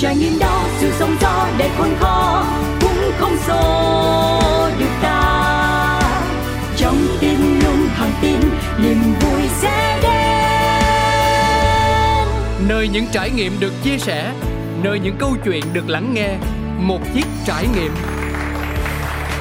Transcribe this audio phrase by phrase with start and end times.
[0.00, 2.44] trải nghiệm đó sự sống gió để khôn khó
[2.80, 3.90] cũng không xô
[4.78, 6.00] được ta.
[6.76, 8.40] Trong tim luôn thẳng tin
[8.82, 10.10] niềm vui sẽ đến.
[12.68, 14.32] Nơi những trải nghiệm được chia sẻ
[14.82, 16.28] nơi những câu chuyện được lắng nghe
[16.78, 17.94] một chiếc trải nghiệm.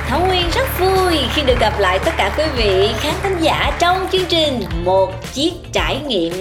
[0.08, 3.78] Thảo Nguyên rất vui khi được gặp lại tất cả quý vị khán thính giả
[3.80, 6.34] trong chương trình Một chiếc trải nghiệm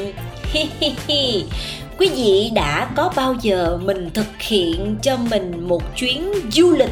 [1.98, 6.90] quý vị đã có bao giờ mình thực hiện cho mình một chuyến du lịch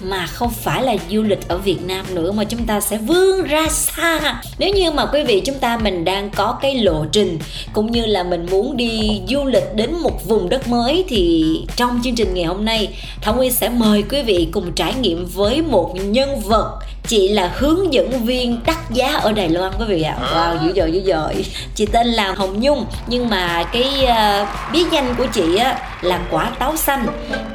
[0.00, 3.42] mà không phải là du lịch ở Việt Nam nữa mà chúng ta sẽ vươn
[3.42, 4.40] ra xa.
[4.58, 7.38] Nếu như mà quý vị chúng ta mình đang có cái lộ trình
[7.72, 11.44] cũng như là mình muốn đi du lịch đến một vùng đất mới thì
[11.76, 12.88] trong chương trình ngày hôm nay,
[13.20, 17.52] Thảo Nguyên sẽ mời quý vị cùng trải nghiệm với một nhân vật chị là
[17.56, 20.16] hướng dẫn viên đắt giá ở Đài Loan quý vị ạ.
[20.20, 20.28] À.
[20.34, 21.44] wow dữ dội dữ dội.
[21.74, 26.20] Chị tên là Hồng Nhung nhưng mà cái uh, bí danh của chị á là
[26.30, 27.06] quả táo xanh.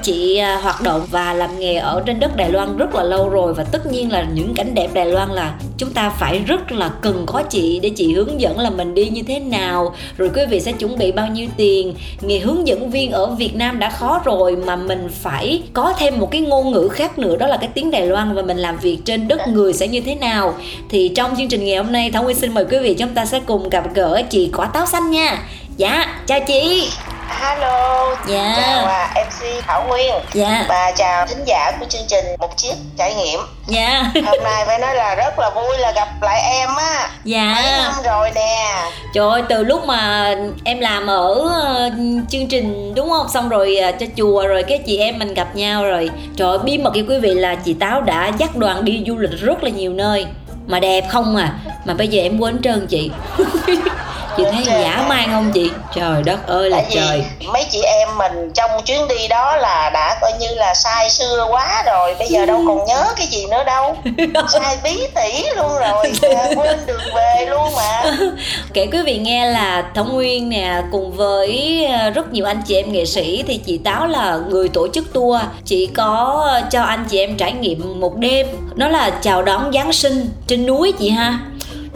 [0.01, 3.29] Chị uh, hoạt động và làm nghề ở trên đất Đài Loan rất là lâu
[3.29, 5.53] rồi và tất nhiên là những cảnh đẹp Đài Loan là
[5.83, 9.05] chúng ta phải rất là cần có chị để chị hướng dẫn là mình đi
[9.05, 11.93] như thế nào rồi quý vị sẽ chuẩn bị bao nhiêu tiền.
[12.21, 16.19] Nghề hướng dẫn viên ở Việt Nam đã khó rồi mà mình phải có thêm
[16.19, 18.77] một cái ngôn ngữ khác nữa đó là cái tiếng Đài Loan và mình làm
[18.77, 20.53] việc trên đất người sẽ như thế nào.
[20.89, 23.25] Thì trong chương trình ngày hôm nay Thảo Nguyên xin mời quý vị chúng ta
[23.25, 25.43] sẽ cùng gặp gỡ chị quả táo xanh nha.
[25.77, 26.89] Dạ chào chị
[27.29, 28.53] Hello, dạ.
[28.57, 30.13] chào à, MC Thảo Nguyên.
[30.33, 30.65] Dạ.
[30.69, 33.39] và chào thính giả của chương trình Một Chiếc Trải Nghiệm.
[33.67, 34.03] Dạ.
[34.25, 37.09] Hôm nay phải nói là rất là vui là gặp lại em á.
[37.23, 37.53] Dạ.
[37.55, 38.83] Mấy năm rồi nè.
[39.13, 41.93] Trời ơi, từ lúc mà em làm ở uh,
[42.29, 43.29] chương trình đúng không?
[43.29, 46.09] Xong rồi uh, cho chùa rồi cái chị em mình gặp nhau rồi.
[46.37, 49.17] Trời ơi, bí mật với quý vị là chị Táo đã dắt đoàn đi du
[49.17, 50.25] lịch rất là nhiều nơi.
[50.67, 51.53] Mà đẹp không à?
[51.85, 53.11] Mà bây giờ em quên trơn chị
[54.37, 55.71] chị thấy giả man không chị?
[55.95, 57.23] Trời đất ơi là Tại trời.
[57.53, 61.47] mấy chị em mình trong chuyến đi đó là đã coi như là sai xưa
[61.49, 62.15] quá rồi.
[62.19, 63.95] Bây giờ đâu còn nhớ cái gì nữa đâu.
[64.49, 66.11] Sai bí tỉ luôn rồi.
[66.55, 68.03] Quên đường về luôn mà.
[68.73, 72.75] Kể quý vị nghe là thống nguyên nè cùng với ờ, rất nhiều anh chị
[72.75, 75.41] em nghệ sĩ thì chị táo là người tổ chức tour.
[75.65, 78.47] Chị có cho anh chị em trải nghiệm một đêm.
[78.75, 81.39] Nó là chào đón giáng sinh trên núi chị ha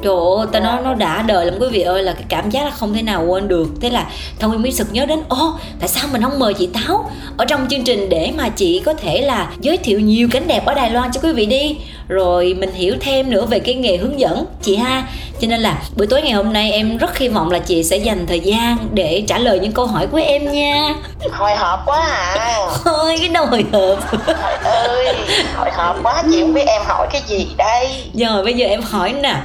[0.03, 2.63] trời ơi ta nói nó đã đời lắm quý vị ơi là cái cảm giác
[2.63, 3.68] là không thể nào quên được.
[3.81, 4.06] Thế là
[4.40, 7.46] thông nguyên mới sực nhớ đến ô tại sao mình không mời chị táo ở
[7.46, 10.74] trong chương trình để mà chị có thể là giới thiệu nhiều cảnh đẹp ở
[10.74, 11.78] đài loan cho quý vị đi?
[12.08, 15.03] Rồi mình hiểu thêm nữa về cái nghề hướng dẫn chị ha.
[15.41, 17.97] Cho nên là buổi tối ngày hôm nay em rất hy vọng là chị sẽ
[17.97, 20.94] dành thời gian để trả lời những câu hỏi của em nha.
[21.31, 22.58] Hồi hộp quá à.
[22.84, 24.00] Thôi cái đâu hồi hộp.
[24.28, 25.16] Trời ơi
[25.56, 27.90] hồi hộp quá chị không biết em hỏi cái gì đây.
[28.14, 29.35] Giờ bây giờ em hỏi nè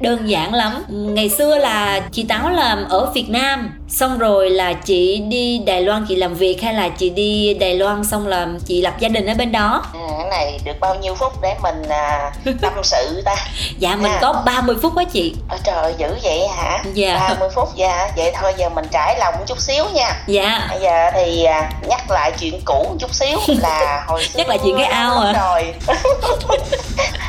[0.00, 0.72] đơn giản lắm.
[0.88, 5.82] Ngày xưa là chị táo làm ở việt nam xong rồi là chị đi đài
[5.82, 9.08] loan chị làm việc hay là chị đi đài loan xong là chị lập gia
[9.08, 9.84] đình ở bên đó?
[9.92, 13.36] Ừ, cái này được bao nhiêu phút để mình à, tâm sự ta?
[13.78, 14.18] Dạ mình à.
[14.20, 15.34] có 30 phút á chị.
[15.50, 16.82] Ôi trời dữ vậy hả?
[16.94, 17.18] Dạ.
[17.28, 18.10] 30 phút dạ.
[18.16, 20.16] Vậy thôi giờ mình trải lòng một chút xíu nha.
[20.26, 20.66] Dạ.
[20.70, 24.48] Bây giờ thì à, nhắc lại chuyện cũ một chút xíu là hồi xưa nhắc
[24.48, 25.32] lại chuyện cái ao à?
[25.32, 25.74] rồi.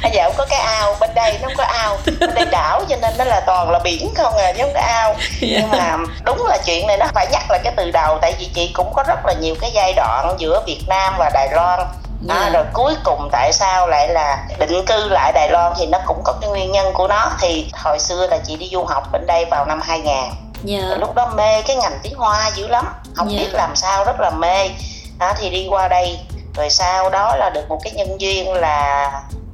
[0.01, 1.97] Bây giờ không có cái ao bên đây nó không có ao.
[2.19, 4.79] Bên đây đảo cho nên nó là toàn là biển không à chứ không có
[4.79, 5.09] ao.
[5.09, 5.19] Yeah.
[5.41, 8.49] nhưng mà đúng là chuyện này nó phải nhắc lại cái từ đầu tại vì
[8.53, 11.79] chị cũng có rất là nhiều cái giai đoạn giữa Việt Nam và Đài Loan
[12.27, 12.41] Yeah.
[12.41, 15.99] À, rồi cuối cùng tại sao lại là định cư lại Đài Loan thì nó
[16.05, 19.03] cũng có cái nguyên nhân của nó thì hồi xưa là chị đi du học
[19.11, 20.13] bên đây vào năm 2000
[20.67, 20.99] yeah.
[20.99, 22.85] lúc đó mê cái ngành tiếng Hoa dữ lắm
[23.15, 23.41] không yeah.
[23.41, 24.69] biết làm sao rất là mê
[25.19, 26.19] đó thì đi qua đây
[26.55, 29.11] rồi sau đó là được một cái nhân duyên là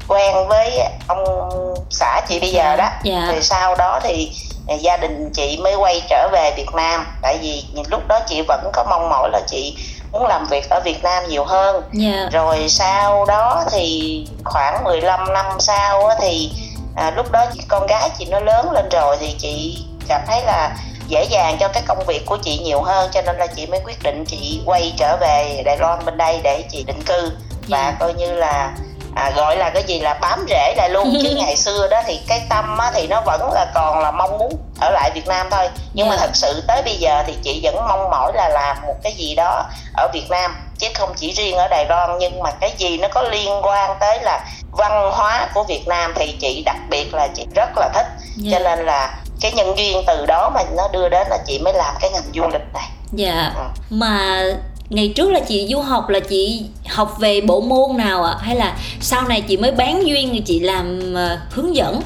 [0.07, 1.50] quen với ông
[1.89, 3.27] xã chị bây giờ đó yeah.
[3.27, 4.31] rồi sau đó thì
[4.80, 8.70] gia đình chị mới quay trở về Việt Nam tại vì lúc đó chị vẫn
[8.74, 9.78] có mong mỏi là chị
[10.12, 12.31] muốn làm việc ở Việt Nam nhiều hơn yeah.
[12.31, 16.52] rồi sau đó thì khoảng 15 năm sau thì
[16.96, 20.78] à, lúc đó con gái chị nó lớn lên rồi thì chị cảm thấy là
[21.08, 23.80] dễ dàng cho cái công việc của chị nhiều hơn cho nên là chị mới
[23.86, 27.31] quyết định chị quay trở về Đài Loan bên đây để chị định cư
[27.68, 28.00] và yeah.
[28.00, 28.75] coi như là
[29.15, 32.19] à, gọi là cái gì là bám rễ lại luôn chứ ngày xưa đó thì
[32.27, 35.47] cái tâm á, thì nó vẫn là còn là mong muốn ở lại Việt Nam
[35.51, 36.19] thôi nhưng yeah.
[36.19, 39.13] mà thật sự tới bây giờ thì chị vẫn mong mỏi là làm một cái
[39.13, 39.63] gì đó
[39.94, 43.07] ở Việt Nam chứ không chỉ riêng ở Đài Loan nhưng mà cái gì nó
[43.07, 47.27] có liên quan tới là văn hóa của Việt Nam thì chị đặc biệt là
[47.35, 48.07] chị rất là thích
[48.45, 48.51] yeah.
[48.51, 51.73] cho nên là cái nhân duyên từ đó mà nó đưa đến là chị mới
[51.73, 53.62] làm cái ngành du lịch này dạ ừ.
[53.89, 54.41] mà
[54.90, 58.32] ngày trước là chị du học là chị học về bộ môn nào ạ?
[58.32, 58.42] À?
[58.42, 62.02] hay là sau này chị mới bán duyên thì chị làm uh, hướng dẫn?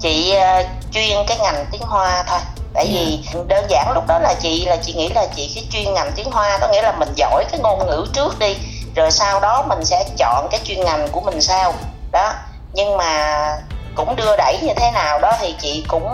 [0.00, 2.38] Chị uh, chuyên cái ngành tiếng hoa thôi.
[2.74, 3.18] Tại vì
[3.48, 6.30] đơn giản lúc đó là chị là chị nghĩ là chị cái chuyên ngành tiếng
[6.30, 8.54] hoa có nghĩa là mình giỏi cái ngôn ngữ trước đi
[8.96, 11.74] rồi sau đó mình sẽ chọn cái chuyên ngành của mình sau.
[12.12, 12.32] Đó
[12.72, 13.36] nhưng mà
[13.94, 16.08] cũng đưa đẩy như thế nào đó thì chị cũng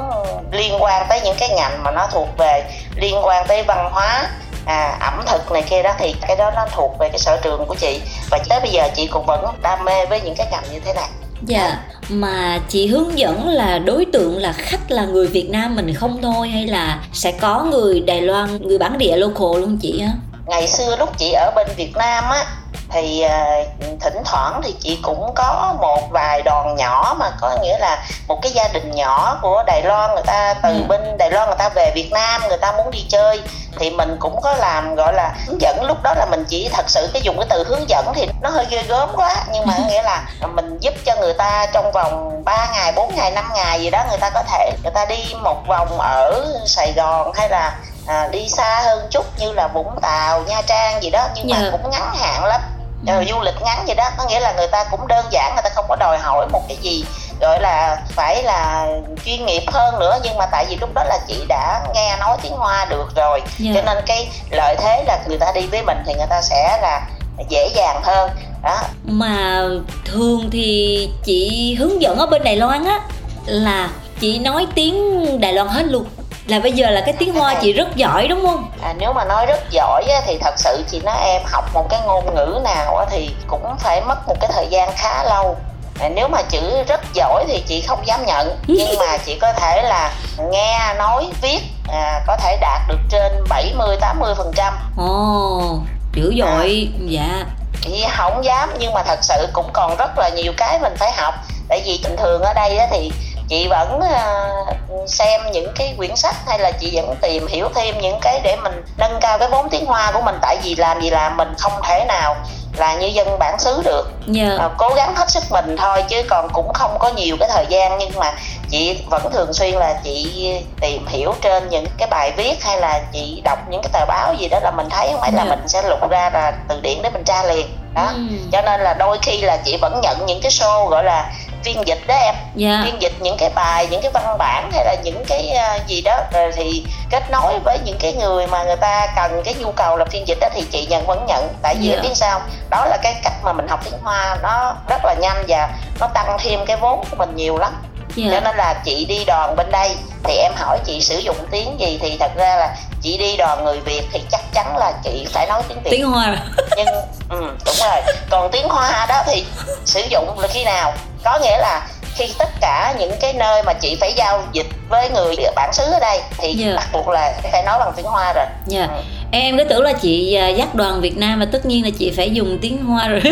[0.51, 2.65] liên quan tới những cái ngành mà nó thuộc về
[2.97, 4.29] liên quan tới văn hóa
[4.67, 7.67] à, ẩm thực này kia đó thì cái đó nó thuộc về cái sở trường
[7.67, 8.01] của chị.
[8.31, 10.95] Và tới bây giờ chị cũng vẫn đam mê với những cái ngành như thế
[10.95, 11.09] này.
[11.47, 11.79] Dạ
[12.09, 16.23] mà chị hướng dẫn là đối tượng là khách là người Việt Nam mình không
[16.23, 20.13] thôi hay là sẽ có người Đài Loan người bản địa local luôn chị á?
[20.47, 22.45] Ngày xưa lúc chị ở bên Việt Nam á
[22.93, 27.79] thì uh, thỉnh thoảng thì chị cũng có một vài đoàn nhỏ mà có nghĩa
[27.79, 30.85] là một cái gia đình nhỏ của Đài Loan người ta từ ừ.
[30.89, 33.41] bên Đài Loan người ta về Việt Nam người ta muốn đi chơi.
[33.79, 35.85] Thì mình cũng có làm gọi là hướng dẫn.
[35.85, 38.51] Lúc đó là mình chỉ thật sự cái dùng cái từ hướng dẫn thì nó
[38.51, 39.37] hơi ghê gớm quá.
[39.53, 40.25] Nhưng mà nghĩa là
[40.55, 44.05] mình giúp cho người ta trong vòng 3 ngày 4 ngày 5 ngày gì đó
[44.09, 47.77] người ta có thể người ta đi một vòng ở Sài Gòn hay là
[48.07, 51.63] à, đi xa hơn chút như là Vũng Tàu Nha Trang gì đó nhưng yeah.
[51.63, 51.71] mà dạ.
[51.73, 52.61] cũng ngắn hạn lắm
[53.07, 53.25] ừ.
[53.31, 55.71] du lịch ngắn vậy đó có nghĩa là người ta cũng đơn giản người ta
[55.75, 57.05] không có đòi hỏi một cái gì
[57.41, 58.87] gọi là phải là
[59.25, 62.37] chuyên nghiệp hơn nữa nhưng mà tại vì lúc đó là chị đã nghe nói
[62.43, 63.51] tiếng hoa được rồi yeah.
[63.59, 63.73] Dạ.
[63.75, 66.79] cho nên cái lợi thế là người ta đi với mình thì người ta sẽ
[66.83, 67.01] là
[67.49, 68.31] dễ dàng hơn
[68.63, 69.63] đó mà
[70.05, 73.01] thường thì chị hướng dẫn ở bên Đài Loan á
[73.47, 73.91] là
[74.21, 76.07] chị nói tiếng Đài Loan hết luôn
[76.47, 78.71] là bây giờ là cái tiếng hoa chị rất giỏi đúng không?
[78.83, 81.87] À, nếu mà nói rất giỏi á, thì thật sự chị nói em học một
[81.91, 85.57] cái ngôn ngữ nào á, thì cũng phải mất một cái thời gian khá lâu.
[86.01, 88.59] À, nếu mà chữ rất giỏi thì chị không dám nhận.
[88.67, 90.13] Nhưng mà chị có thể là
[90.51, 94.75] nghe nói viết à, có thể đạt được trên 70 80 phần trăm.
[94.97, 95.79] Ồ
[96.15, 97.45] dữ dội à, dạ.
[97.83, 101.13] Chị không dám nhưng mà thật sự cũng còn rất là nhiều cái mình phải
[101.13, 101.35] học.
[101.69, 103.13] Tại vì bình thường ở đây á, thì
[103.53, 107.99] chị vẫn uh, xem những cái quyển sách hay là chị vẫn tìm hiểu thêm
[108.01, 111.01] những cái để mình nâng cao cái vốn tiếng hoa của mình tại vì làm
[111.01, 112.37] gì làm mình không thể nào
[112.77, 114.49] là như dân bản xứ được yeah.
[114.59, 114.65] Dạ.
[114.65, 117.67] à, cố gắng hết sức mình thôi chứ còn cũng không có nhiều cái thời
[117.69, 118.33] gian nhưng mà
[118.71, 120.51] chị vẫn thường xuyên là chị
[120.81, 124.35] tìm hiểu trên những cái bài viết hay là chị đọc những cái tờ báo
[124.35, 125.39] gì đó là mình thấy không phải yeah.
[125.39, 125.57] là dạ.
[125.57, 128.51] mình sẽ lục ra là từ điển để mình tra liền đó mm.
[128.53, 131.33] cho nên là đôi khi là chị vẫn nhận những cái show gọi là
[131.65, 132.35] phiên dịch đó em.
[132.35, 132.45] Yeah.
[132.57, 132.83] Dạ.
[132.85, 136.01] phiên dịch những cái bài những cái văn bản hay là những cái uh, gì
[136.01, 136.21] đó.
[136.33, 139.97] Rồi thì kết nối với những cái người mà người ta cần cái nhu cầu
[139.97, 141.49] là phiên dịch đó thì chị nhận vẫn nhận.
[141.63, 142.03] Tại vì yeah.
[142.03, 145.45] biết sao đó là cái cách mà mình học tiếng hoa nó rất là nhanh
[145.49, 145.69] và
[146.01, 147.83] nó tăng thêm cái vốn của mình nhiều lắm.
[148.17, 148.33] Yeah.
[148.33, 149.97] cho nên là chị đi đoàn bên đây.
[150.25, 153.65] Thì em hỏi chị sử dụng tiếng gì thì thật ra là chị đi đoàn
[153.65, 155.91] người việt thì chắc chắn là chị phải nói tiếng việt.
[155.91, 156.37] Tiếng hoa.
[156.77, 156.87] Nhưng
[157.29, 158.01] ừ, đúng rồi.
[158.31, 159.47] Còn tiếng hoa đó thì
[159.85, 160.93] sử dụng là khi nào
[161.25, 165.11] có nghĩa là khi tất cả những cái nơi mà chị phải giao dịch với
[165.11, 166.59] người bản xứ ở đây thì yeah.
[166.59, 166.77] Dạ.
[166.77, 168.57] bắt buộc là phải nói bằng tiếng hoa rồi yeah.
[168.67, 168.89] Dạ.
[168.97, 169.03] ừ.
[169.33, 172.13] em cứ tưởng là chị à, dắt đoàn việt nam mà tất nhiên là chị
[172.17, 173.23] phải dùng tiếng hoa rồi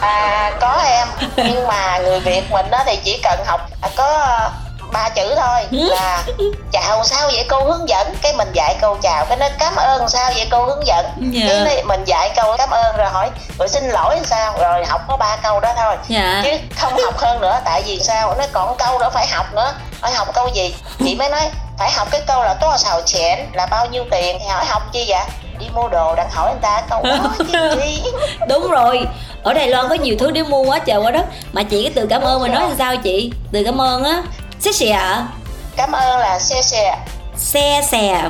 [0.00, 4.28] à có em nhưng mà người việt mình đó thì chỉ cần học à, có
[4.92, 5.60] ba chữ thôi.
[5.70, 6.22] Là
[6.72, 8.14] chào sao vậy cô hướng dẫn?
[8.22, 11.06] Cái mình dạy câu chào cái nó cảm ơn sao vậy cô hướng dẫn?
[11.34, 11.48] Yeah.
[11.48, 11.64] Dạ.
[11.64, 14.54] cái mình dạy câu cảm ơn rồi hỏi rồi xin lỗi sao?
[14.58, 15.96] Rồi học có ba câu đó thôi.
[16.08, 16.08] Yeah.
[16.08, 16.42] Dạ.
[16.44, 18.34] chứ không học hơn nữa tại vì sao?
[18.38, 19.72] Nó còn câu nữa phải học nữa.
[20.00, 20.74] Phải học câu gì?
[20.98, 24.36] Chị mới nói phải học cái câu là có xào chẹn là bao nhiêu tiền?
[24.40, 25.24] Thì hỏi học chi vậy?
[25.58, 28.02] Đi mua đồ đang hỏi người ta câu đó chi
[28.48, 29.06] đúng rồi.
[29.42, 31.26] Ở Đài Loan có nhiều thứ để mua quá trời quá đất.
[31.52, 33.32] Mà chị cái từ cảm ơn mà nói làm sao chị?
[33.52, 34.22] Từ cảm ơn á
[34.60, 35.26] xe xe ạ?
[35.76, 36.96] Cảm ơn là xe xe
[37.36, 38.28] xe xe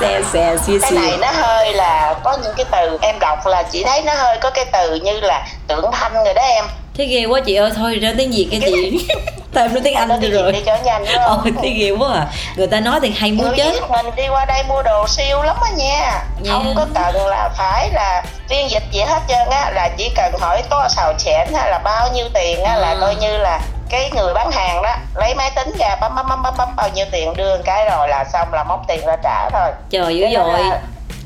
[0.00, 3.62] xe xe xe cái này nó hơi là có những cái từ em đọc là
[3.62, 6.64] chị thấy nó hơi có cái từ như là tượng thanh rồi đó em.
[6.96, 9.06] Thế ghê quá chị ơi thôi ra tiếng việt cái gì?
[9.54, 10.52] tại nói tiếng anh đi rồi.
[10.52, 12.26] đi cho nhanh đúng không Ôi, thế ghê quá à.
[12.56, 13.72] Người ta nói thì hay muốn chết.
[13.90, 16.00] mình đi qua đây mua đồ siêu lắm á nha.
[16.44, 16.52] Yeah.
[16.52, 20.32] không có cần là phải là phiên dịch gì hết trơn á là chỉ cần
[20.40, 22.76] hỏi có xào chẽn hay là bao nhiêu tiền á à.
[22.76, 26.26] là coi như là cái người bán hàng đó lấy máy tính ra bấm bấm
[26.28, 29.16] bấm bấm bấm bao nhiêu tiền đưa cái rồi là xong là móc tiền ra
[29.22, 30.60] trả thôi trời dữ dội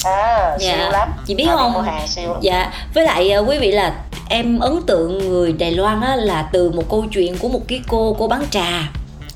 [0.04, 0.76] à dạ.
[0.76, 2.38] siêu lắm chị biết không mua hàng siêu lắm.
[2.40, 3.92] dạ với lại uh, quý vị là
[4.28, 7.80] em ấn tượng người Đài Loan á là từ một câu chuyện của một cái
[7.88, 8.70] cô cô bán trà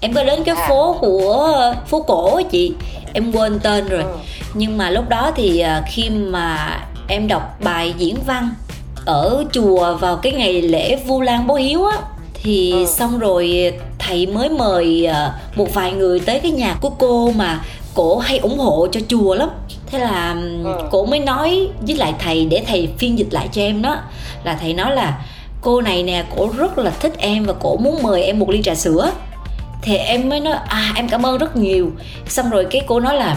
[0.00, 0.68] em có đến cái à.
[0.68, 2.74] phố của phố cổ chị
[3.14, 4.18] em quên tên rồi ừ.
[4.54, 8.50] nhưng mà lúc đó thì uh, khi mà em đọc bài diễn văn
[9.06, 11.96] ở chùa vào cái ngày lễ Vu Lan Bố Hiếu á
[12.42, 12.86] thì ừ.
[12.86, 17.60] xong rồi thầy mới mời ờ, một vài người tới cái nhà của cô mà
[17.94, 19.48] cổ hay ủng hộ cho chùa lắm.
[19.86, 20.88] Thế là ừ.
[20.90, 23.96] cổ mới nói với lại thầy để thầy phiên dịch lại cho em đó.
[24.44, 25.24] Là thầy nói là
[25.60, 28.62] cô này nè cổ rất là thích em và cổ muốn mời em một ly
[28.62, 29.10] trà sữa.
[29.82, 31.90] Thì em mới nói à em cảm ơn rất nhiều.
[32.26, 33.36] Xong rồi cái cô nói là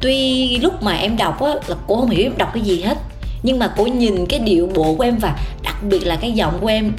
[0.00, 2.98] tuy lúc mà em đọc á là cô không hiểu em đọc cái gì hết
[3.42, 6.58] nhưng mà cô nhìn cái điệu bộ của em và đặc biệt là cái giọng
[6.60, 6.92] của em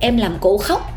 [0.00, 0.91] em làm cô khóc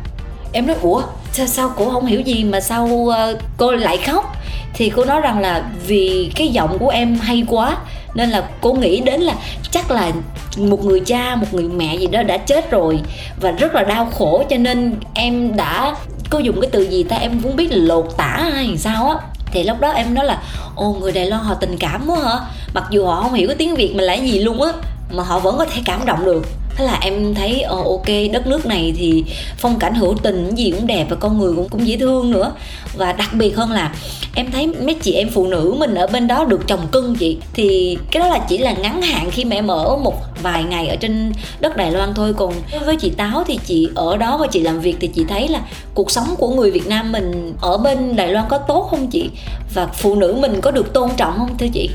[0.56, 3.14] em nói ủa sao sao cô không hiểu gì mà sao uh,
[3.56, 4.36] cô lại khóc?
[4.74, 7.76] Thì cô nói rằng là vì cái giọng của em hay quá
[8.14, 9.34] nên là cô nghĩ đến là
[9.70, 10.12] chắc là
[10.56, 13.00] một người cha một người mẹ gì đó đã chết rồi
[13.40, 15.94] và rất là đau khổ cho nên em đã
[16.30, 17.16] cô dùng cái từ gì ta?
[17.16, 19.16] Em cũng biết là lột tả hay sao á.
[19.52, 20.42] Thì lúc đó em nói là
[20.76, 22.38] ồ người đài loan họ tình cảm quá hả?
[22.74, 24.72] Mặc dù họ không hiểu cái tiếng việt mình là gì luôn á
[25.10, 28.46] mà họ vẫn có thể cảm động được thế là em thấy ờ, ok đất
[28.46, 29.24] nước này thì
[29.58, 32.52] phong cảnh hữu tình gì cũng đẹp và con người cũng cũng dễ thương nữa.
[32.96, 33.94] Và đặc biệt hơn là
[34.34, 37.38] em thấy mấy chị em phụ nữ mình ở bên đó được chồng cưng chị.
[37.52, 40.88] Thì cái đó là chỉ là ngắn hạn khi mà em ở một vài ngày
[40.88, 42.34] ở trên đất Đài Loan thôi.
[42.36, 42.52] Còn
[42.84, 45.60] với chị Táo thì chị ở đó và chị làm việc thì chị thấy là
[45.94, 49.30] cuộc sống của người Việt Nam mình ở bên Đài Loan có tốt không chị?
[49.74, 51.90] Và phụ nữ mình có được tôn trọng không thưa chị?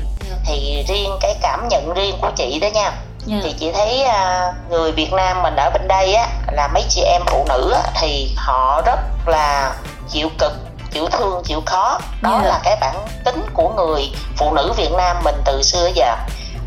[0.46, 2.92] Thì riêng cái cảm nhận riêng của chị đó nha
[3.30, 3.42] yeah.
[3.44, 7.02] thì chị thấy uh, người Việt Nam mình ở bên đây á là mấy chị
[7.02, 9.72] em phụ nữ á, thì họ rất là
[10.08, 10.52] chịu cực
[10.92, 12.44] chịu thương chịu khó đó yeah.
[12.44, 16.16] là cái bản tính của người phụ nữ Việt Nam mình từ xưa giờ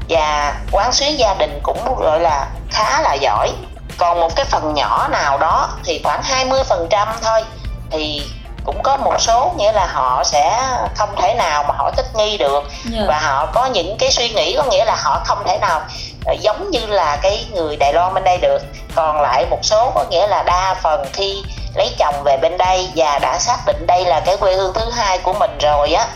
[0.10, 3.52] và quán xuyến gia đình cũng gọi là khá là giỏi
[3.98, 7.44] còn một cái phần nhỏ nào đó thì khoảng 20% thôi
[7.92, 8.22] thì
[8.66, 10.62] cũng có một số nghĩa là họ sẽ
[10.96, 13.08] không thể nào mà họ thích nghi được yeah.
[13.08, 15.82] và họ có những cái suy nghĩ có nghĩa là họ không thể nào
[16.34, 18.62] giống như là cái người Đài Loan bên đây được.
[18.96, 21.44] Còn lại một số có nghĩa là đa phần khi
[21.76, 24.90] lấy chồng về bên đây và đã xác định đây là cái quê hương thứ
[24.92, 26.08] hai của mình rồi á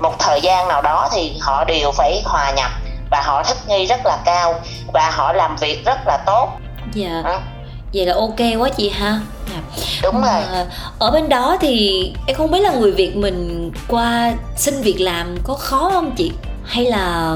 [0.00, 2.70] một thời gian nào đó thì họ đều phải hòa nhập
[3.10, 4.60] và họ thích nghi rất là cao
[4.92, 6.48] và họ làm việc rất là tốt.
[6.94, 7.22] Dạ.
[7.24, 7.40] À.
[7.94, 9.20] vậy là ok quá chị ha.
[9.50, 9.60] Dạ.
[10.02, 10.42] đúng rồi.
[10.52, 10.66] à,
[10.98, 15.36] ở bên đó thì em không biết là người việt mình qua xin việc làm
[15.44, 16.32] có khó không chị?
[16.64, 17.34] Hay là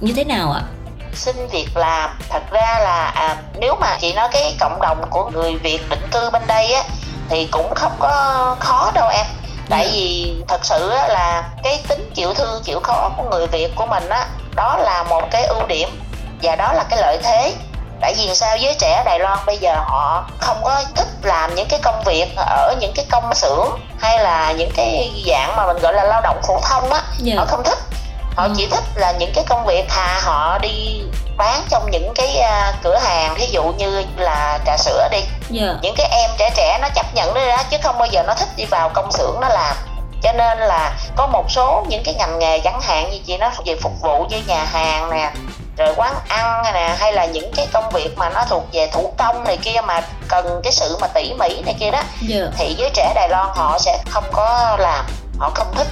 [0.00, 0.62] như thế nào ạ
[1.14, 5.30] xin việc làm thật ra là à, nếu mà chị nói cái cộng đồng của
[5.30, 6.82] người việt định cư bên đây á
[7.28, 9.26] thì cũng không có khó đâu em
[9.70, 9.90] tại ừ.
[9.92, 13.86] vì thật sự á, là cái tính chịu thương chịu khó của người việt của
[13.86, 14.26] mình á
[14.56, 15.88] đó là một cái ưu điểm
[16.42, 17.54] và đó là cái lợi thế
[18.00, 21.68] tại vì sao giới trẻ Đài Loan bây giờ họ không có thích làm những
[21.68, 25.82] cái công việc ở những cái công xưởng hay là những cái dạng mà mình
[25.82, 27.18] gọi là lao động phổ thông á yeah.
[27.18, 27.34] Dạ.
[27.36, 27.78] họ không thích
[28.40, 31.02] họ chỉ thích là những cái công việc thà họ đi
[31.36, 35.30] bán trong những cái uh, cửa hàng ví dụ như là trà sữa đi yeah.
[35.50, 35.74] Dạ.
[35.82, 38.34] những cái em trẻ trẻ nó chấp nhận đó, đó chứ không bao giờ nó
[38.34, 39.76] thích đi vào công xưởng nó làm
[40.22, 43.50] cho nên là có một số những cái ngành nghề chẳng hạn như chị nói
[43.66, 45.30] về phục vụ như nhà hàng nè
[45.76, 49.12] rồi quán ăn nè hay là những cái công việc mà nó thuộc về thủ
[49.18, 52.06] công này kia mà cần cái sự mà tỉ mỉ này kia đó yeah.
[52.28, 52.46] Dạ.
[52.58, 55.04] thì giới trẻ Đài Loan họ sẽ không có làm
[55.38, 55.86] họ không thích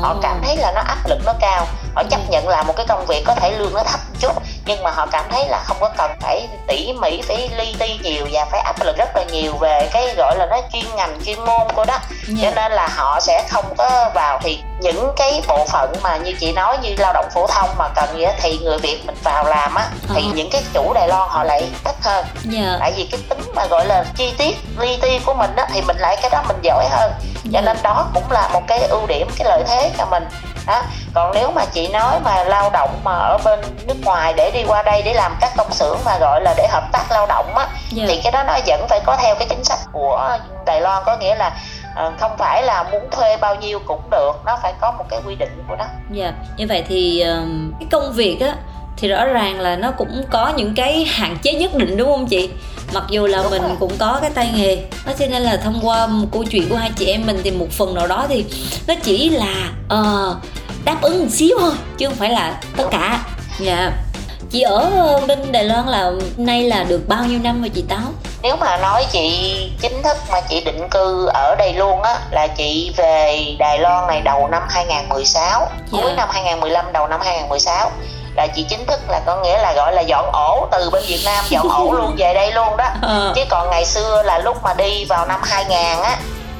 [0.00, 2.86] họ cảm thấy là nó áp lực nó cao họ chấp nhận làm một cái
[2.88, 4.32] công việc có thể lương nó thấp chút
[4.66, 7.98] nhưng mà họ cảm thấy là không có cần phải tỉ mỉ phải li ti
[8.02, 11.18] nhiều và phải áp lực rất là nhiều về cái gọi là nó chuyên ngành
[11.26, 12.38] chuyên môn của đó yeah.
[12.42, 16.32] cho nên là họ sẽ không có vào thì những cái bộ phận mà như
[16.40, 19.16] chị nói như lao động phổ thông mà cần gì đó, thì người việt mình
[19.24, 20.14] vào làm á uh-huh.
[20.14, 22.76] thì những cái chủ đài loan họ lại thích hơn yeah.
[22.80, 25.82] tại vì cái tính mà gọi là chi tiết li ti của mình á thì
[25.82, 27.12] mình lại cái đó mình giỏi hơn
[27.52, 30.24] cho nên đó cũng là một cái ưu điểm cái lợi thế cho mình
[30.66, 30.82] đó
[31.14, 34.64] còn nếu mà chị nói mà lao động mà ở bên nước ngoài để đi
[34.66, 37.54] qua đây để làm các công xưởng mà gọi là để hợp tác lao động
[37.54, 37.76] á yeah.
[37.92, 38.04] Dạ.
[38.08, 41.16] thì cái đó nó vẫn phải có theo cái chính sách của Đài Loan có
[41.16, 41.56] nghĩa là
[42.06, 45.20] uh, không phải là muốn thuê bao nhiêu cũng được nó phải có một cái
[45.26, 46.34] quy định của nó dạ yeah.
[46.56, 47.48] như vậy thì uh,
[47.80, 48.54] cái công việc á
[48.96, 52.26] thì rõ ràng là nó cũng có những cái hạn chế nhất định đúng không
[52.26, 52.50] chị
[52.92, 56.06] mặc dù là mình cũng có cái tay nghề đó cho nên là thông qua
[56.06, 58.44] một câu chuyện của hai chị em mình thì một phần nào đó thì
[58.86, 60.36] nó chỉ là uh,
[60.84, 63.24] đáp ứng một xíu thôi chứ không phải là tất cả
[63.58, 63.92] dạ yeah.
[64.50, 68.12] chị ở bên đài loan là nay là được bao nhiêu năm rồi chị táo
[68.42, 72.46] nếu mà nói chị chính thức mà chị định cư ở đây luôn á là
[72.46, 75.72] chị về Đài Loan này đầu năm 2016 yeah.
[75.90, 76.14] cuối dạ.
[76.16, 77.90] năm 2015 đầu năm 2016
[78.34, 81.20] là chị chính thức là có nghĩa là gọi là dọn ổ từ bên Việt
[81.24, 83.32] Nam dọn ổ luôn về đây luôn đó à.
[83.34, 86.16] chứ còn ngày xưa là lúc mà đi vào năm 2000 á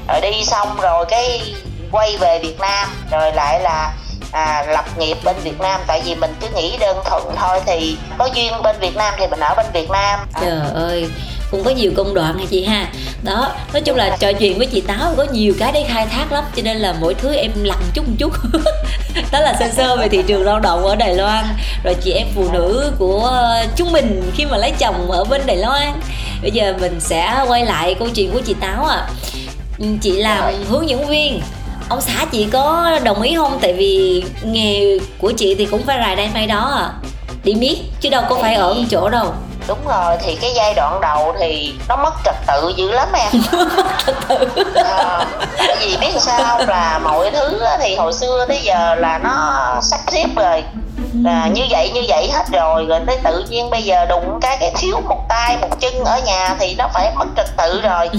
[0.09, 1.55] rồi đi xong rồi cái
[1.93, 3.93] quay về Việt Nam rồi lại là
[4.33, 7.97] à, lập nghiệp bên Việt Nam tại vì mình cứ nghĩ đơn thuần thôi thì
[8.19, 10.41] có duyên bên Việt Nam thì mình ở bên Việt Nam à.
[10.41, 11.11] trời ơi
[11.52, 12.88] cũng có nhiều công đoạn hả chị ha.
[13.23, 16.32] Đó nói chung là trò chuyện với chị táo có nhiều cái để khai thác
[16.32, 18.32] lắm cho nên là mỗi thứ em lặng chút một chút.
[19.32, 21.44] Đó là sơ sơ về thị trường lao động ở đài loan.
[21.85, 23.30] Rồi chị em phụ nữ của
[23.76, 25.92] chúng mình khi mà lấy chồng ở bên đài loan.
[26.42, 29.09] Bây giờ mình sẽ quay lại câu chuyện của chị táo à
[30.00, 31.40] chị làm hướng dẫn viên.
[31.88, 33.59] Ông xã chị có đồng ý không?
[33.62, 36.92] Tại vì nghề của chị thì cũng phải rài đây may đó à
[37.44, 39.35] đi miết chứ đâu có phải ở một chỗ đâu
[39.69, 43.28] đúng rồi thì cái giai đoạn đầu thì nó mất trật tự dữ lắm em.
[44.85, 45.26] À,
[45.59, 50.00] tại vì biết sao là mọi thứ thì hồi xưa tới giờ là nó sắp
[50.09, 50.64] xếp rồi.
[51.25, 52.85] Là như vậy như vậy hết rồi.
[52.85, 56.21] Rồi tới tự nhiên bây giờ đụng cái cái thiếu một tay một chân ở
[56.26, 58.11] nhà thì nó phải mất trật tự rồi?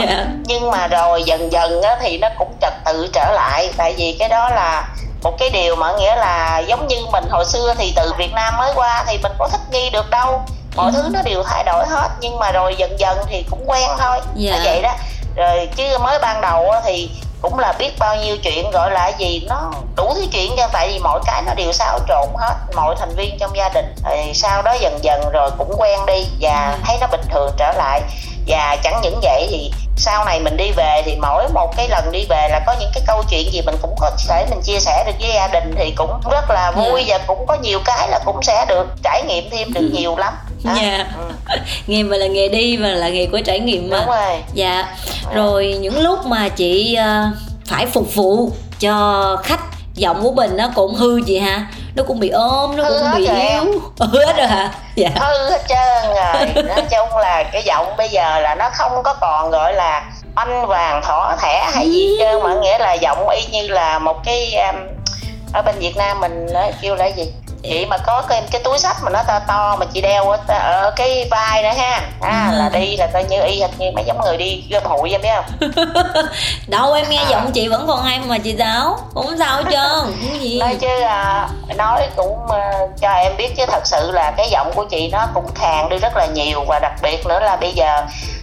[0.00, 0.26] Dạ.
[0.44, 3.70] nhưng mà rồi dần dần á, thì nó cũng trật tự trở lại.
[3.76, 4.84] Tại vì cái đó là
[5.22, 8.56] một cái điều mà nghĩa là giống như mình hồi xưa thì từ Việt Nam
[8.58, 10.42] mới qua thì mình có thích nghi được đâu
[10.76, 13.90] mọi thứ nó đều thay đổi hết nhưng mà rồi dần dần thì cũng quen
[13.98, 14.20] thôi.
[14.34, 14.52] Dạ.
[14.52, 14.94] Là vậy đó.
[15.36, 17.10] Rồi chứ mới ban đầu thì
[17.42, 20.88] cũng là biết bao nhiêu chuyện gọi là gì nó đủ thứ chuyện cho tại
[20.88, 22.54] vì mọi cái nó đều xáo trộn hết.
[22.74, 26.26] Mọi thành viên trong gia đình thì sau đó dần dần rồi cũng quen đi
[26.40, 26.78] và Ừ.
[26.86, 28.00] thấy nó bình thường trở lại.
[28.46, 32.12] Và chẳng những vậy thì sau này mình đi về thì mỗi một cái lần
[32.12, 34.78] đi về là có những cái câu chuyện gì mình cũng có thể mình chia
[34.80, 38.08] sẻ được với gia đình thì cũng rất là vui và cũng có nhiều cái
[38.08, 40.34] là cũng sẽ được trải nghiệm thêm được nhiều lắm
[40.64, 40.74] Đó.
[40.82, 41.06] Dạ.
[41.48, 43.98] ừ, nghề mà là nghề đi và là nghề của trải nghiệm mà.
[43.98, 44.42] Đúng rồi.
[44.54, 44.96] Dạ.
[45.34, 47.30] Rồi những lúc mà chị ờ,
[47.66, 48.50] phải phục vụ
[48.80, 49.60] cho khách
[49.94, 51.66] giọng của mình nó cũng hư chị hả?
[51.96, 53.64] Nó cũng bị ôm nó Hư cũng bị yếu.
[54.00, 54.72] Hư hết rồi hả?
[54.94, 55.08] Dạ.
[55.14, 56.64] Hư hết trơn rồi.
[56.64, 60.66] Nói chung là cái giọng bây giờ là nó không có còn gọi là oanh
[60.66, 64.54] vàng thỏ thẻ hay gì trơn mà nghĩa là giọng y như là một cái
[64.54, 64.76] um,
[65.52, 68.78] ở bên Việt Nam mình nói kêu là gì chị mà có cái, cái túi
[68.78, 72.00] sách mà nó to to mà chị đeo ở, ở cái vai nữa ha.
[72.20, 75.10] À, là đi là coi như y hệt như mấy giống người đi gom hụi
[75.10, 75.70] em biết không?
[76.66, 77.28] Đâu em nghe À.
[77.30, 80.58] giọng chị vẫn còn hay mà chị giáo không sao hết trơn không có gì?
[80.60, 84.72] Nói chứ à, nói cũng à, cho em biết chứ thật sự là cái giọng
[84.74, 87.72] của chị nó cũng khàn đi rất là nhiều và đặc biệt nữa là bây
[87.72, 88.02] giờ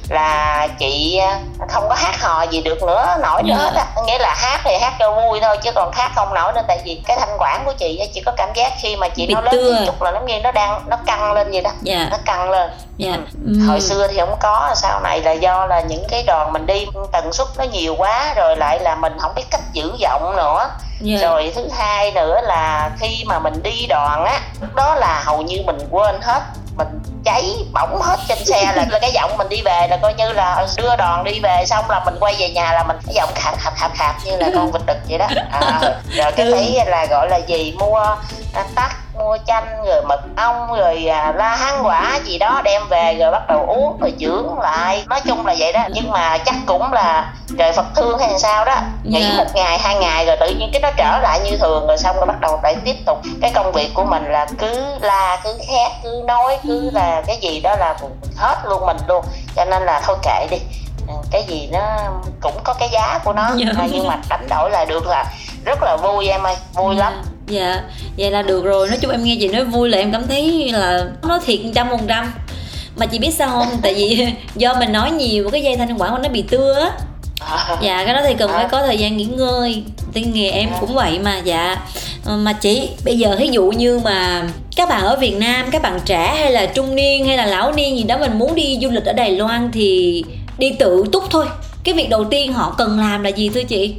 [0.09, 3.63] là chị à, không có hát hò gì được nữa nổi nữa Dạ.
[3.63, 6.53] hết á nghĩa là hát thì hát cho vui thôi chứ còn hát không nổi
[6.53, 9.09] nữa tại vì cái thanh quản của chị á, chị có cảm giác khi mà
[9.09, 9.73] chị Bị nói lớn tưa.
[9.73, 12.49] một chút là giống như nó đang nó căng lên vậy đó dạ nó căng
[12.49, 13.21] lên dạ Ừ.
[13.45, 13.67] Ừm.
[13.67, 16.85] hồi xưa thì không có sau này là do là những cái đoàn mình đi
[17.11, 20.69] tần suất nó nhiều quá rồi lại là mình không biết cách giữ giọng nữa
[21.01, 21.17] dạ.
[21.21, 24.39] rồi thứ hai nữa là khi mà mình đi đoàn á
[24.75, 26.41] đó là hầu như mình quên hết
[26.77, 26.87] mình
[27.25, 30.29] cháy bỏng hết trên xe là, là cái giọng mình đi về là coi như
[30.33, 33.29] là đưa đoàn đi về xong là mình quay về nhà là mình cái giọng
[33.35, 35.79] khạp khạp khạp khạp như là con vịt đực vậy đó à,
[36.15, 36.51] rồi cái Ừ.
[36.51, 37.97] thấy là gọi là gì mua
[38.53, 42.81] à, tắc mua chanh rồi mật ong rồi à, la hán quả gì đó đem
[42.89, 45.03] về rồi bắt đầu uống rồi dưỡng lại.
[45.07, 48.65] Nói chung là vậy đó nhưng mà chắc cũng là trời Phật thương hay sao
[48.65, 48.75] đó.
[49.03, 49.37] Nghỉ Dạ.
[49.37, 52.15] một ngày hai ngày rồi tự nhiên cái nó trở lại như thường rồi xong
[52.15, 53.21] rồi bắt đầu lại tiếp tục.
[53.41, 57.37] Cái công việc của mình là cứ la cứ khét cứ nói cứ là cái
[57.37, 57.95] gì đó là
[58.37, 59.25] hết luôn mình luôn.
[59.55, 60.57] Cho nên là thôi kệ đi.
[61.07, 61.97] Ừ, cái gì nó
[62.41, 63.49] cũng có cái giá của nó.
[63.55, 63.65] Dạ.
[63.77, 65.25] à, nhưng mà đánh đổi lại được là
[65.65, 67.81] rất là vui em ơi vui lắm dạ
[68.17, 68.87] vậy là được rồi.
[68.89, 71.87] Nói chung em nghe chị nói vui là em cảm thấy là nó thiệt trăm
[71.89, 72.33] phần trăm.
[72.97, 73.67] Mà chị biết sao không?
[73.81, 76.91] Tại vì do mình nói nhiều cái dây thanh quản của nó bị tưa á.
[77.81, 78.67] Dạ cái đó thì cần phải À.
[78.71, 79.83] có thời gian nghỉ ngơi.
[80.13, 80.77] Tên nghề em À.
[80.79, 81.77] cũng vậy mà dạ.
[82.25, 84.43] Ờ, mà chị bây giờ ví dụ như mà
[84.75, 87.71] các bạn ở Việt Nam các bạn trẻ hay là trung niên hay là lão
[87.71, 90.23] niên gì đó mình muốn đi du lịch ở Đài Loan thì
[90.57, 91.45] đi tự túc thôi.
[91.83, 93.95] Cái việc đầu tiên họ cần làm là gì thưa chị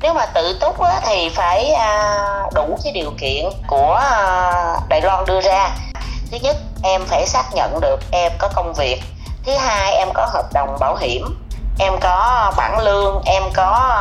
[0.00, 2.14] nếu mà tự túc á, thì phải à,
[2.54, 4.52] đủ cái điều kiện của à,
[4.88, 5.70] Đài Loan đưa ra.
[6.30, 9.02] Thứ nhất em phải xác nhận được em có công việc.
[9.46, 11.44] Thứ hai em có hợp đồng bảo hiểm.
[11.80, 13.98] Em có bản lương em có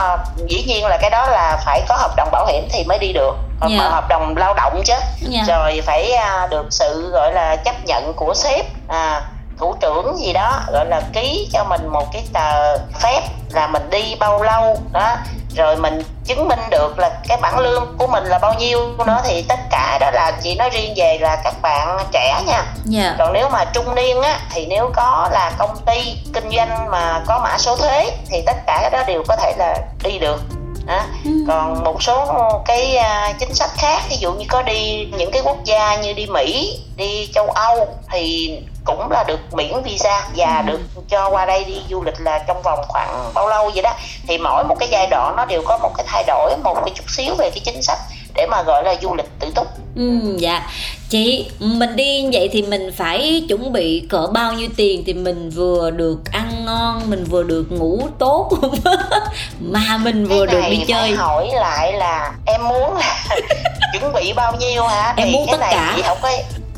[0.47, 3.13] dĩ nhiên là cái đó là phải có hợp đồng bảo hiểm thì mới đi
[3.13, 3.35] được.
[3.59, 3.77] Còn Dạ.
[3.77, 4.93] mà hợp đồng lao động chứ.
[5.21, 5.43] Dạ.
[5.47, 8.65] rồi phải à, được sự gọi là chấp nhận của sếp.
[8.87, 9.21] À,
[9.57, 13.89] thủ trưởng gì đó gọi là ký cho mình một cái tờ phép là mình
[13.89, 15.15] đi bao lâu đó
[15.55, 19.21] rồi mình chứng minh được là cái bản lương của mình là bao nhiêu nữa
[19.23, 23.15] thì tất cả đó là chị nói riêng về là các bạn trẻ nha dạ
[23.19, 27.23] còn nếu mà trung niên á thì nếu có là công ty kinh doanh mà
[27.27, 30.41] có mã số thuế thì tất cả cái đó đều có thể là đi được
[30.85, 31.01] đó.
[31.25, 31.31] Ừ.
[31.47, 32.25] còn một số
[32.65, 36.13] cái à, chính sách khác ví dụ như có đi những cái quốc gia như
[36.13, 38.51] đi mỹ đi châu âu thì
[38.87, 40.71] cũng là được miễn visa và Ừ.
[40.71, 43.93] được cho qua đây đi du lịch là trong vòng khoảng bao lâu vậy đó.
[44.27, 46.93] Thì mỗi một cái giai đoạn nó đều có một cái thay đổi một cái
[46.95, 47.99] chút xíu về cái chính sách
[48.35, 49.67] để mà gọi là du lịch tự túc.
[49.95, 50.63] Ừ, dạ.
[51.09, 55.49] Chị mình đi vậy thì mình phải chuẩn bị cỡ bao nhiêu tiền thì mình
[55.49, 58.49] vừa được ăn ngon mình vừa được ngủ tốt.
[59.59, 61.11] Mà mình vừa cái được này đi phải chơi.
[61.11, 63.25] hỏi lại là em muốn là
[63.93, 65.13] chuẩn bị bao nhiêu hả?
[65.17, 65.93] Em thì muốn cái tất này cả.
[65.95, 66.29] chị không có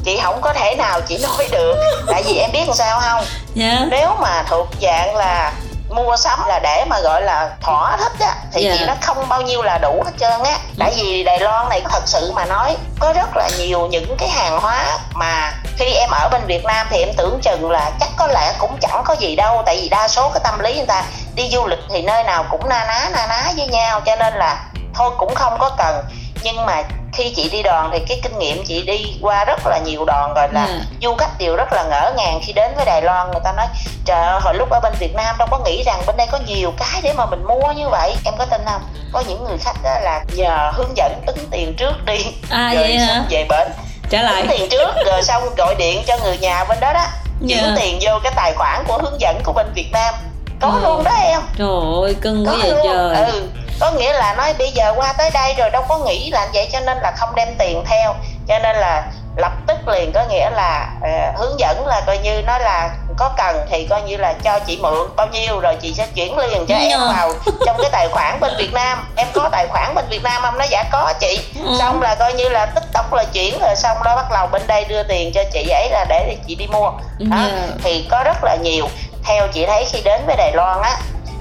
[0.05, 1.75] chị không có thể nào chị nói được.
[2.07, 3.23] Tại vì em biết làm sao không?
[3.53, 3.79] Dạ.
[3.91, 5.51] Nếu mà thuộc dạng là
[5.89, 8.75] mua sắm là để mà gọi là thỏa thích á thì Dạ.
[8.77, 10.57] chị nó không bao nhiêu là đủ hết trơn á.
[10.79, 14.29] Tại vì Đài Loan này thật sự mà nói có rất là nhiều những cái
[14.29, 18.09] hàng hóa mà khi em ở bên Việt Nam thì em tưởng chừng là chắc
[18.17, 19.63] có lẽ cũng chẳng có gì đâu.
[19.65, 21.03] Tại vì đa số cái tâm lý người ta
[21.35, 24.01] đi du lịch thì nơi nào cũng na ná na ná với nhau.
[24.05, 24.63] Cho nên là
[24.95, 26.03] thôi cũng không có cần.
[26.43, 26.83] Nhưng mà
[27.19, 30.33] khi chị đi đoàn thì cái kinh nghiệm chị đi qua rất là nhiều đoàn
[30.35, 30.79] rồi là Dạ.
[31.01, 33.31] du khách đều rất là ngỡ ngàng khi đến với Đài Loan.
[33.31, 33.67] Người ta nói
[34.05, 36.39] trời ơi hồi lúc ở bên Việt Nam đâu có nghĩ rằng bên đây có
[36.47, 38.15] nhiều cái để mà mình mua như vậy.
[38.25, 38.81] Em có tin không?
[39.13, 42.83] Có những người khách đó là nhờ hướng dẫn tính tiền trước đi À, rồi
[42.83, 43.23] vậy hả?
[43.29, 43.67] về bển
[44.09, 44.41] trả lại.
[44.41, 47.05] tính tiền trước rồi xong gọi điện cho người nhà bên đó đó.
[47.47, 47.73] Chuyển Dạ.
[47.75, 50.13] tiền vô cái tài khoản của hướng dẫn của bên Việt Nam.
[50.61, 50.79] Có Ừ.
[50.83, 51.41] luôn đó em.
[51.57, 51.67] Trời
[52.03, 53.15] ơi cưng quá vậy trời.
[53.25, 53.41] Ừ
[53.79, 56.69] có nghĩa là nói bây giờ qua tới đây rồi đâu có nghĩ là vậy
[56.71, 58.15] cho nên là không đem tiền theo
[58.47, 59.03] cho nên là
[59.37, 63.31] lập tức liền có nghĩa là ờ, hướng dẫn là coi như nói là có
[63.37, 66.65] cần thì coi như là cho chị mượn bao nhiêu rồi chị sẽ chuyển liền
[66.67, 67.13] cho em Nhờ.
[67.15, 67.31] vào
[67.65, 70.57] trong cái tài khoản bên Việt Nam em có tài khoản bên Việt Nam không
[70.57, 71.75] nó dạ có chị Ừ.
[71.79, 74.67] xong là coi như là tích tốc là chuyển rồi xong đó bắt đầu bên
[74.67, 77.49] đây đưa tiền cho chị ấy là để chị đi mua đó Dạ.
[77.83, 78.87] thì có rất là nhiều
[79.25, 80.97] theo chị thấy khi đến với Đài Loan á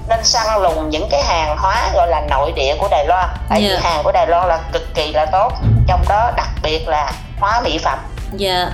[0.09, 3.29] nên săn lùng những cái hàng hóa gọi là nội địa của Đài Loan.
[3.49, 3.79] Tại vì Dạ.
[3.81, 5.53] hàng của Đài Loan là cực kỳ là tốt
[5.87, 7.99] trong đó đặc biệt là hóa mỹ phẩm.
[8.37, 8.69] Dạ.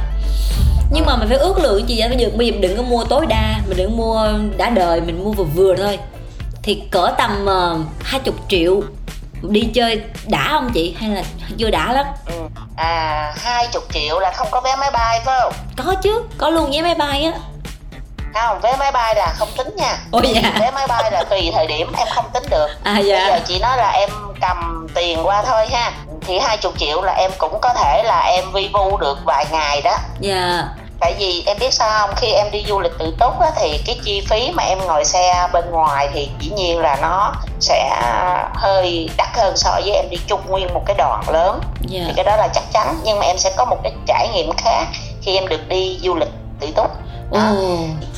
[0.92, 3.04] Nhưng mà mình phải ước lượng chị bây giờ bây giờ mình đừng có mua
[3.04, 6.00] tối đa mình đừng mua đã đời mình mua vừa vừa thôi.
[6.64, 7.48] Thì cỡ tầm
[8.04, 8.82] hai chục triệu
[9.42, 10.96] đi chơi đã không chị?
[11.00, 11.24] Hay là
[11.58, 12.06] chưa đã lắm?
[12.26, 12.34] Ừ.
[12.78, 15.54] à hai chục triệu là không có vé máy bay phải không?
[15.86, 17.32] Có chứ có luôn vé máy bay á
[18.42, 19.98] không vé máy bay là không tính nha.
[20.22, 20.52] Vì dạ.
[20.60, 22.68] vé máy bay là tùy thời điểm em không tính được.
[22.84, 24.10] À bây giờ dạ chị nói là em
[24.42, 25.92] cầm tiền qua thôi ha.
[26.22, 29.46] Thì hai chục triệu là em cũng có thể là em vi vu được vài
[29.52, 29.98] ngày đó.
[30.20, 30.64] Dạ.
[31.00, 32.16] Tại vì em biết sao không?
[32.16, 35.06] Khi em đi du lịch tự túc á, thì cái chi phí mà em ngồi
[35.06, 38.02] xe bên ngoài thì dĩ nhiên là nó sẽ
[38.56, 41.62] hơi đắt hơn so với em đi chung nguyên một cái đoàn lớn.
[41.82, 42.02] Dạ.
[42.08, 42.96] Thì cái đó là chắc chắn.
[43.04, 44.86] Nhưng mà em sẽ có một cái trải nghiệm khác
[45.22, 46.92] khi em được đi du lịch tự túc
[47.32, 47.40] ồ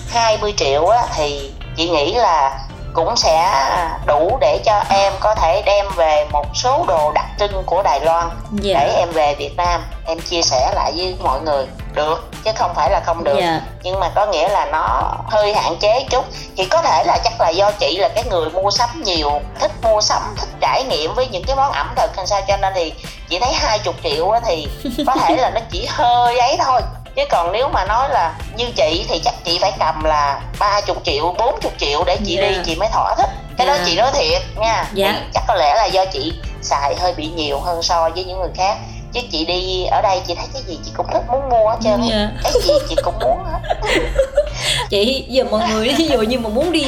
[0.10, 2.60] 20 triệu á, thì chị nghĩ là
[2.94, 3.52] cũng sẽ
[4.06, 8.00] đủ để cho em có thể đem về một số đồ đặc trưng của Đài
[8.00, 11.66] Loan để dạ em về Việt Nam em chia sẻ lại với mọi người.
[11.94, 13.38] Được chứ không phải là không được.
[13.40, 13.62] Dạ.
[13.84, 16.26] Nhưng mà có nghĩa là nó hơi hạn chế chút.
[16.58, 19.72] Thì có thể là chắc là do chị là cái người mua sắm nhiều thích
[19.82, 22.74] mua sắm thích trải nghiệm với những cái món ẩm thực hay sao cho nên
[22.76, 22.94] thì
[23.30, 24.68] chị thấy hai chục triệu thì
[25.08, 26.82] có thể là nó chỉ hơi ấy thôi
[27.18, 30.82] chứ còn nếu mà nói là như chị thì chắc chị phải cầm là ba
[30.82, 32.48] chục triệu bốn chục triệu để chị Dạ.
[32.50, 33.84] đi chị mới thỏa thích cái đó Dạ.
[33.86, 35.12] chị nói thiệt nha Dạ.
[35.20, 38.40] Thì chắc có lẽ là do chị xài hơi bị nhiều hơn so với những
[38.40, 38.78] người khác
[39.14, 41.78] chứ chị đi ở đây chị thấy cái gì chị cũng thích muốn mua hết
[41.84, 42.02] trơn.
[42.10, 42.30] Dạ.
[42.44, 43.76] cái gì chị cũng muốn hết
[44.90, 46.86] chị giờ mọi người ví dụ như mà muốn đi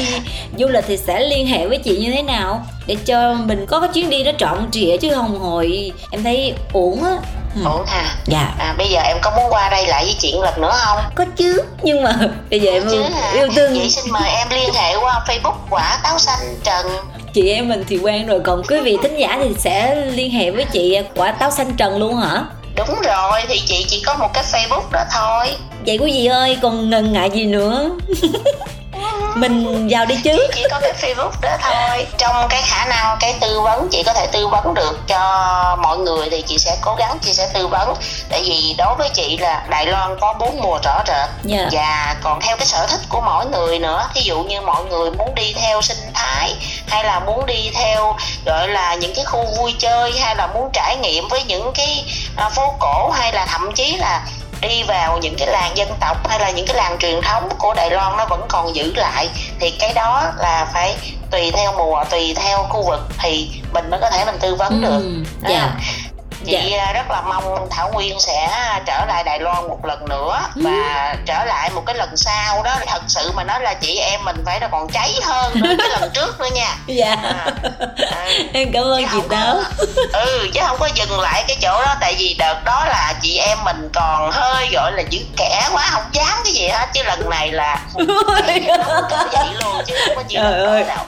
[0.59, 3.79] du lịch thì sẽ liên hệ với chị như thế nào để cho mình có
[3.79, 7.11] cái chuyến đi nó trọn trịa chứ không hồi em thấy uổng á
[7.55, 7.61] ừ.
[7.65, 8.53] ổn ha dạ.
[8.59, 10.97] À, bây giờ em có muốn qua đây lại với chuyện lần nữa không?
[11.15, 12.15] Có chứ nhưng mà
[12.49, 15.55] bây giờ em chứ hả yêu thương vậy xin mời em liên hệ qua facebook
[15.69, 16.85] quả táo xanh trần.
[17.33, 20.51] Chị em mình thì quen rồi còn quý vị thính giả thì sẽ liên hệ
[20.51, 22.43] với chị quả táo xanh trần luôn hả?
[22.75, 25.47] Đúng rồi thì chị chỉ có một cái facebook đó thôi.
[25.85, 27.89] Vậy quý vị ơi còn ngần ngại gì nữa
[29.39, 30.47] mình vào đi chứ.
[30.55, 32.07] Chỉ có cái facebook đó thôi.
[32.17, 35.97] Trong cái khả năng cái tư vấn chị có thể tư vấn được cho mọi
[35.97, 37.93] người thì chị sẽ cố gắng chị sẽ tư vấn.
[38.29, 41.29] Tại vì đối với chị là đài loan có bốn mùa rõ rệt.
[41.43, 41.67] Dạ.
[41.71, 44.07] và còn theo cái sở thích của mỗi người nữa.
[44.13, 46.55] Thí dụ như mọi người muốn đi theo sinh thái
[46.87, 50.69] hay là muốn đi theo gọi là những cái khu vui chơi hay là muốn
[50.73, 54.21] trải nghiệm với những cái à, phố cổ hay là thậm chí là
[54.61, 57.73] đi vào những cái làng dân tộc hay là những cái làng truyền thống của
[57.73, 60.95] Đài Loan nó vẫn còn giữ lại thì cái đó là phải
[61.31, 64.81] tùy theo mùa tùy theo khu vực thì mình mới có thể mình tư vấn
[64.81, 65.79] được Ừ, Thấy dạ không?
[66.45, 68.49] Chị à, rất là mong Thảo Nguyên sẽ
[68.85, 72.75] trở lại Đài Loan một lần nữa và trở lại một cái lần sau đó.
[72.87, 75.87] Thật sự mà nói là chị em mình phải là còn cháy hơn nữa cái
[75.99, 76.75] lần trước nữa nha.
[76.87, 77.15] Dạ.
[77.23, 77.51] À,
[78.11, 79.55] à, em cảm ơn chị táo
[80.13, 83.37] ừ chứ không có dừng lại cái chỗ đó tại vì đợt đó là chị
[83.37, 87.03] em mình còn hơi gọi là giữ kẻ quá không dám cái gì hết chứ
[87.03, 87.79] lần này là
[89.31, 90.83] vậy luôn chứ không có được ơi.
[90.83, 91.05] đâu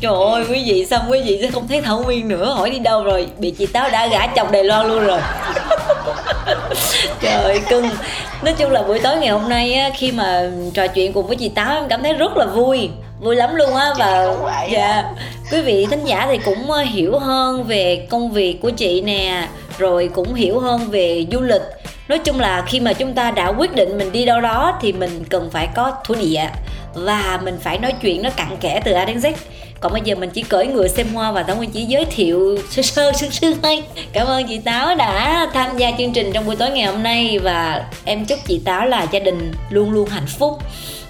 [0.00, 2.54] Trời ơi quý vị xong quý vị sẽ không thấy Thảo Nguyên nữa?
[2.54, 3.26] Hỏi đi đâu rồi?
[3.38, 5.20] Bị chị Táo đã gả chồng Đài Loan luôn rồi.
[7.20, 7.88] Trời ơi cưng.
[8.42, 11.36] Nói chung là buổi tối ngày hôm nay á, Khi mà trò chuyện cùng với
[11.36, 12.90] chị Táo Em cảm thấy rất là vui.
[13.20, 14.34] Vui lắm luôn á Và
[14.72, 15.04] dạ
[15.52, 19.48] Quý vị thính giả thì cũng ờ, hiểu hơn Về công việc của chị nè
[19.78, 21.62] Rồi cũng hiểu hơn về du lịch.
[22.08, 24.92] Nói chung là khi mà chúng ta đã quyết định mình đi đâu đó Thì
[24.92, 26.46] mình cần phải có thổ địa
[26.94, 29.32] và mình phải nói chuyện nó cặn kẽ từ A đến Z
[29.80, 32.58] còn bây giờ mình chỉ cởi người xem hoa và Thảo Nguyên chỉ giới thiệu
[32.70, 33.82] sơ sơ sơ sơ thôi.
[34.12, 37.38] Cảm ơn chị Táo đã tham gia chương trình trong buổi tối ngày hôm nay.
[37.38, 40.58] Và em chúc chị Táo là gia đình luôn luôn hạnh phúc.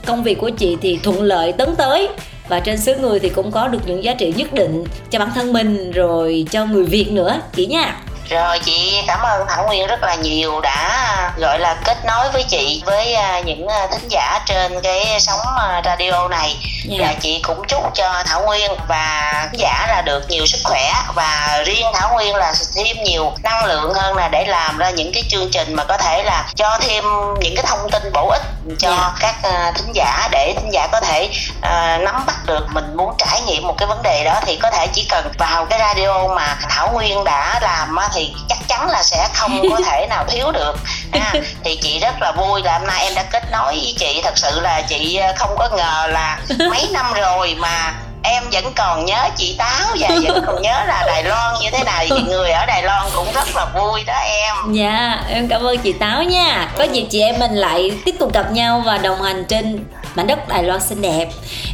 [0.07, 2.09] Công việc của chị thì thuận lợi tấn tới.
[2.48, 5.31] Và trên xứ người thì cũng có được những giá trị nhất định cho bản
[5.35, 7.40] thân mình, rồi cho người Việt nữa.
[7.54, 12.04] Chị nha rồi chị cảm ơn Thảo Nguyên rất là nhiều đã gọi là kết
[12.04, 16.56] nối với chị với à, những à, thính giả trên cái sóng à, radio này
[16.88, 17.06] Dạ.
[17.06, 20.92] và chị cũng chúc cho Thảo Nguyên và thính giả là được nhiều sức khỏe
[21.14, 25.12] và riêng Thảo Nguyên là thêm nhiều năng lượng hơn là để làm ra những
[25.14, 27.04] cái chương trình mà có thể là cho thêm
[27.40, 28.42] những cái thông tin bổ ích
[28.78, 29.12] cho Dạ.
[29.20, 31.31] các à, thính giả để thính giả có thể
[31.62, 34.70] à, nắm bắt được mình muốn trải nghiệm một cái vấn đề đó thì có
[34.70, 39.02] thể chỉ cần vào cái radio mà Thảo Nguyên đã làm thì chắc chắn là
[39.02, 40.74] sẽ không có thể nào thiếu được
[41.12, 41.33] ha.
[41.64, 44.38] thì chị rất là vui là hôm nay em đã kết nối với chị thật
[44.38, 46.38] sự là chị à, không có ngờ là
[46.70, 51.04] mấy năm rồi mà em vẫn còn nhớ chị Táo và vẫn còn nhớ là
[51.07, 54.14] Đài Loan như thế này thì người ở Đài Loan cũng rất là vui đó
[54.24, 56.68] em Dạ, em cảm ơn chị Táo nha.
[56.78, 60.26] Có dịp chị em mình lại tiếp tục gặp nhau và đồng hành trên mảnh
[60.26, 61.26] đất Đài Loan xinh đẹp.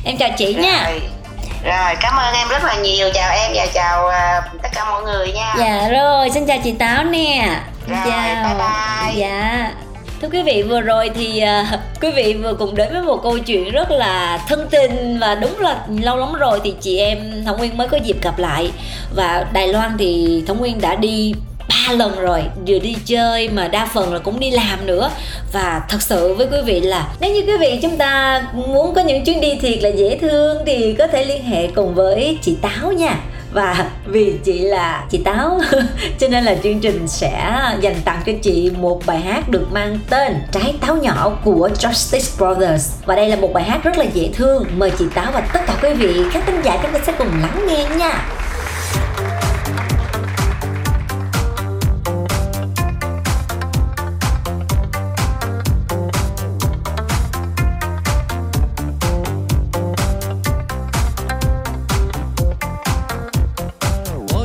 [0.05, 0.83] Em chào chị nha.
[0.85, 1.03] rồi
[1.65, 5.03] rồi cảm ơn em rất là nhiều chào em và chào à, tất cả mọi
[5.03, 7.49] người nha Dạ rồi, xin chào chị Táo nè.
[7.89, 8.45] Rồi, chào.
[8.45, 9.15] bye bye.
[9.15, 9.71] Dạ.
[10.25, 13.39] Thưa quý vị, vừa rồi thì à, quý vị vừa cùng đến với một câu
[13.39, 17.57] chuyện rất là thân tình và đúng là lâu lắm rồi thì chị em Thảo
[17.59, 18.71] Nguyên mới có dịp gặp lại.
[19.17, 21.35] Và Đài Loan thì Thảo Nguyên đã đi
[21.69, 25.11] ba lần rồi, vừa đi chơi mà đa phần là cũng đi làm nữa.
[25.53, 29.01] Và thật sự với quý vị là nếu như quý vị chúng ta muốn có
[29.01, 32.57] những chuyến đi thiệt là dễ thương thì có thể liên hệ cùng với chị
[32.63, 33.17] Táo nha
[33.55, 35.61] và vì chị là chị Táo,
[36.19, 39.99] cho nên là chương trình sẽ dành tặng cho chị một bài hát được mang
[40.11, 42.93] tên Trái táo nhỏ của Justice Brothers.
[43.07, 44.65] Và đây là một bài hát rất là dễ thương.
[44.77, 47.29] Mời chị Táo và tất cả quý vị các thính giả, chúng ta sẽ cùng
[47.43, 48.25] lắng nghe nha.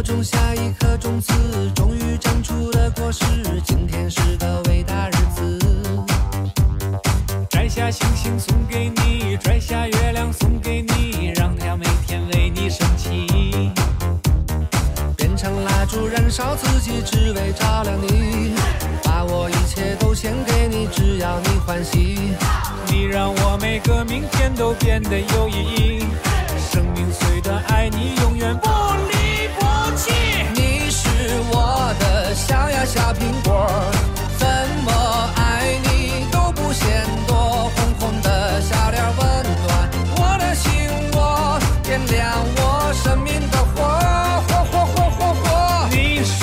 [0.09, 1.31] 种下一颗种子，
[1.75, 3.23] 终于长出了果实。
[3.63, 5.59] 今天是个伟大日子，
[7.47, 13.71] 摘下星星送给你，摘下月亮送给你，让太阳每天为你升起。
[15.15, 18.55] 变成蜡烛燃烧自己，只为照亮你。
[19.03, 22.33] 把我一切都献给你，只要你欢喜。
[22.87, 26.05] 你让我每个明天都变得有意义。
[26.71, 28.67] 生命虽短，爱你永远不
[32.47, 33.67] 小呀小苹果，
[34.37, 34.47] 怎
[34.85, 34.91] 么
[35.35, 37.69] 爱你都不嫌多。
[37.75, 39.19] 红红的小脸温
[39.67, 40.71] 暖我的心
[41.13, 43.83] 窝，点亮我生命的火，
[44.47, 45.87] 火火火火火。
[45.91, 46.33] 你是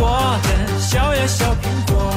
[0.00, 2.12] 我的小呀小苹果，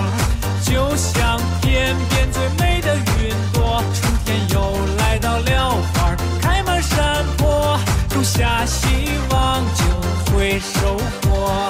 [0.66, 3.84] 就像天边最美的云朵。
[3.94, 4.58] 春天又
[4.98, 8.88] 来到了，花开满山坡，种下希
[9.30, 11.70] 望就会收获。